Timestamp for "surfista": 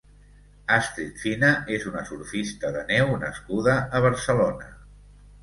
2.13-2.73